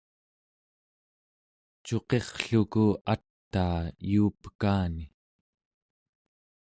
cuqirrluku 1.85 2.85
ataa 3.13 3.75
yuupeka'ani 4.11 5.05